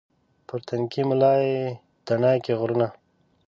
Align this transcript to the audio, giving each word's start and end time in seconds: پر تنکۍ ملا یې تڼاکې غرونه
پر 0.47 0.59
تنکۍ 0.67 1.01
ملا 1.09 1.33
یې 1.47 1.57
تڼاکې 2.05 2.53
غرونه 2.59 2.87